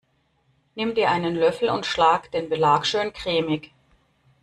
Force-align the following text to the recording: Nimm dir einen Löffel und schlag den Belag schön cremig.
Nimm 0.75 0.95
dir 0.95 1.11
einen 1.11 1.35
Löffel 1.35 1.69
und 1.69 1.85
schlag 1.85 2.31
den 2.31 2.49
Belag 2.49 2.87
schön 2.87 3.13
cremig. 3.13 3.71